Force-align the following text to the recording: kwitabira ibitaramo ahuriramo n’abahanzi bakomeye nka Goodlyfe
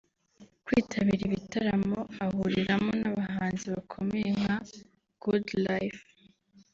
kwitabira 0.65 1.21
ibitaramo 1.29 1.99
ahuriramo 2.25 2.91
n’abahanzi 3.01 3.65
bakomeye 3.73 4.29
nka 4.39 4.55
Goodlyfe 5.21 6.05